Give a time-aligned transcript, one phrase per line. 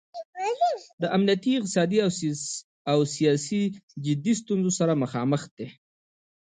[1.01, 1.97] د امنیتي، اقتصادي
[2.93, 3.61] او سیاسي
[4.05, 5.67] جدي ستونځو سره مخامخ دی.